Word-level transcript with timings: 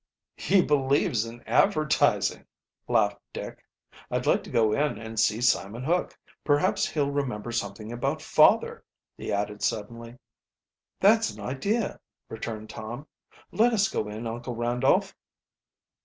"He 0.37 0.63
believes 0.63 1.25
in 1.25 1.43
advertising," 1.45 2.47
laughed 2.87 3.19
Dick. 3.33 3.63
"I'd 4.09 4.25
like 4.25 4.41
to 4.45 4.49
go 4.49 4.71
in 4.73 4.97
and 4.97 5.19
see 5.19 5.41
Simon 5.41 5.83
Hook. 5.83 6.17
Perhaps 6.43 6.87
he'll 6.87 7.11
remember 7.11 7.51
something 7.51 7.91
about 7.91 8.19
father!" 8.19 8.83
he 9.15 9.31
added 9.31 9.61
suddenly. 9.61 10.17
"That's 10.99 11.29
an 11.29 11.39
idea!" 11.41 11.99
returned 12.29 12.71
Tom. 12.71 13.05
"Let 13.51 13.73
us 13.73 13.89
go 13.89 14.07
in, 14.07 14.25
Uncle 14.25 14.55
Randolph." 14.55 15.13